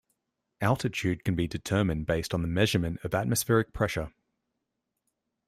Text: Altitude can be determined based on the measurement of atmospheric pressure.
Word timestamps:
Altitude 0.61 1.23
can 1.23 1.35
be 1.35 1.47
determined 1.47 2.07
based 2.07 2.33
on 2.33 2.41
the 2.41 2.47
measurement 2.47 2.99
of 3.03 3.13
atmospheric 3.13 3.71
pressure. 3.71 4.11